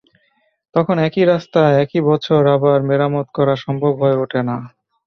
[0.75, 4.55] তখন একই রাস্তা একই বছর আবার মেরামত করা সম্ভব হয়ে ওঠে না।